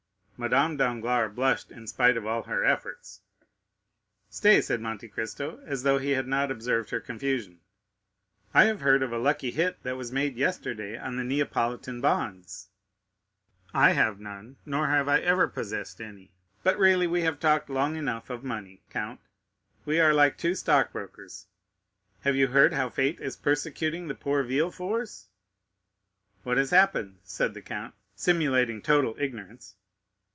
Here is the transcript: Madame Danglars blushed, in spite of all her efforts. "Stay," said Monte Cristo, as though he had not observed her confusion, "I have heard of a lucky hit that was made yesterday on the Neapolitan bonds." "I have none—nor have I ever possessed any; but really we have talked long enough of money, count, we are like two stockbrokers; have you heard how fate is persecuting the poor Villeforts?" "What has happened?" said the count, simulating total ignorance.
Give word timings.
Madame 0.43 0.75
Danglars 0.75 1.35
blushed, 1.35 1.69
in 1.71 1.85
spite 1.85 2.17
of 2.17 2.25
all 2.25 2.41
her 2.41 2.65
efforts. 2.65 3.21
"Stay," 4.31 4.59
said 4.59 4.81
Monte 4.81 5.07
Cristo, 5.07 5.61
as 5.67 5.83
though 5.83 5.99
he 5.99 6.13
had 6.15 6.25
not 6.25 6.49
observed 6.49 6.89
her 6.89 6.99
confusion, 6.99 7.59
"I 8.51 8.63
have 8.63 8.81
heard 8.81 9.03
of 9.03 9.11
a 9.13 9.19
lucky 9.19 9.51
hit 9.51 9.83
that 9.83 9.97
was 9.97 10.11
made 10.11 10.35
yesterday 10.37 10.97
on 10.97 11.15
the 11.15 11.23
Neapolitan 11.23 12.01
bonds." 12.01 12.69
"I 13.71 13.91
have 13.91 14.19
none—nor 14.19 14.87
have 14.87 15.07
I 15.07 15.19
ever 15.19 15.47
possessed 15.47 16.01
any; 16.01 16.31
but 16.63 16.75
really 16.79 17.05
we 17.05 17.21
have 17.21 17.39
talked 17.39 17.69
long 17.69 17.95
enough 17.95 18.31
of 18.31 18.43
money, 18.43 18.81
count, 18.89 19.19
we 19.85 19.99
are 19.99 20.11
like 20.11 20.39
two 20.39 20.55
stockbrokers; 20.55 21.45
have 22.21 22.35
you 22.35 22.47
heard 22.47 22.73
how 22.73 22.89
fate 22.89 23.19
is 23.19 23.37
persecuting 23.37 24.07
the 24.07 24.15
poor 24.15 24.43
Villeforts?" 24.43 25.27
"What 26.41 26.57
has 26.57 26.71
happened?" 26.71 27.19
said 27.23 27.53
the 27.53 27.61
count, 27.61 27.93
simulating 28.15 28.81
total 28.81 29.15
ignorance. 29.19 29.75